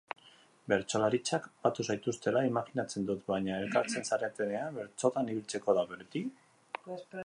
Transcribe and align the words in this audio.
Bertsolaritzak 0.71 1.45
batu 1.67 1.85
zaituztela 1.93 2.43
imajinatzen 2.49 3.05
dut, 3.11 3.23
baina 3.29 3.61
elkartzen 3.67 4.11
zaretenean 4.13 4.83
bertsotan 4.83 5.33
ibiltzeko 5.35 5.79
da 5.81 5.89
beti? 5.95 6.29